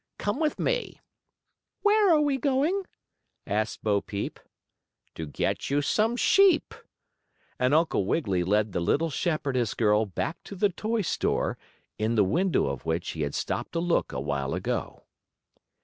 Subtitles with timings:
[0.17, 0.99] Come with me."
[1.83, 2.85] "Where are you going?"
[3.45, 4.39] asked Bo Peep.
[5.13, 6.73] "To get you some sheep."
[7.59, 11.55] And Uncle Wiggily led the little shepardess girl back to the toy store,
[11.99, 15.03] in the window of which he had stopped to look a while ago.